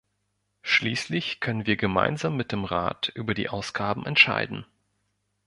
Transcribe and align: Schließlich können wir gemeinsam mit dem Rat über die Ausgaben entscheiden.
Schließlich 0.63 1.41
können 1.41 1.67
wir 1.67 1.77
gemeinsam 1.77 2.35
mit 2.35 2.51
dem 2.51 2.65
Rat 2.65 3.09
über 3.13 3.35
die 3.35 3.49
Ausgaben 3.49 4.07
entscheiden. 4.07 4.65